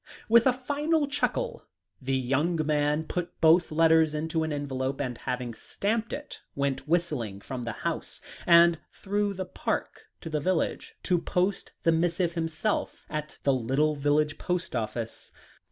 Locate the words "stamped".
5.53-6.11